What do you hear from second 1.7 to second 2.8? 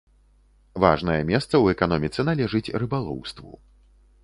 эканоміцы належыць